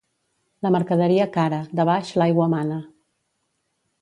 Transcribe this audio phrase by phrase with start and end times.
[0.65, 2.81] La mercaderia cara, de baix l'aigua mana.